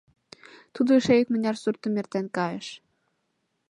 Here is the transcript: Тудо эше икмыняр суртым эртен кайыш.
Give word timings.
Тудо 0.73 0.89
эше 0.99 1.13
икмыняр 1.21 1.55
суртым 1.63 1.93
эртен 2.01 2.25
кайыш. 2.37 2.67